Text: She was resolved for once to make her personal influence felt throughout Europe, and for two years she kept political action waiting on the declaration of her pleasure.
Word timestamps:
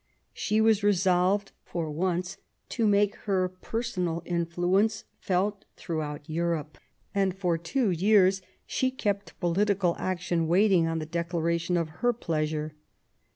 She 0.33 0.59
was 0.61 0.81
resolved 0.81 1.51
for 1.63 1.91
once 1.91 2.37
to 2.69 2.87
make 2.87 3.13
her 3.27 3.49
personal 3.49 4.23
influence 4.25 5.03
felt 5.19 5.63
throughout 5.77 6.27
Europe, 6.27 6.79
and 7.13 7.37
for 7.37 7.55
two 7.55 7.91
years 7.91 8.41
she 8.65 8.89
kept 8.89 9.39
political 9.39 9.95
action 9.99 10.47
waiting 10.47 10.87
on 10.87 10.97
the 10.97 11.05
declaration 11.05 11.77
of 11.77 11.89
her 12.01 12.13
pleasure. 12.13 12.73